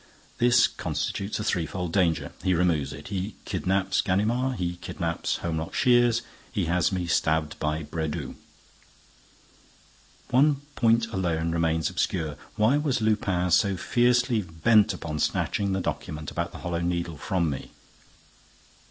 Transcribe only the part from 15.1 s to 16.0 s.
snatching the